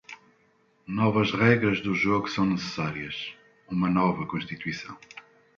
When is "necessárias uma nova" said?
2.43-4.25